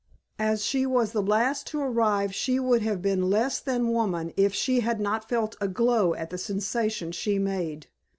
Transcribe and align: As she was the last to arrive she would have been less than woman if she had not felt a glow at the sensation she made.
As 0.39 0.65
she 0.65 0.87
was 0.87 1.11
the 1.11 1.21
last 1.21 1.67
to 1.67 1.79
arrive 1.79 2.33
she 2.33 2.59
would 2.59 2.81
have 2.81 3.03
been 3.03 3.29
less 3.29 3.59
than 3.59 3.91
woman 3.93 4.33
if 4.35 4.51
she 4.51 4.79
had 4.79 4.99
not 4.99 5.29
felt 5.29 5.55
a 5.61 5.67
glow 5.67 6.15
at 6.15 6.31
the 6.31 6.39
sensation 6.39 7.11
she 7.11 7.37
made. 7.37 7.85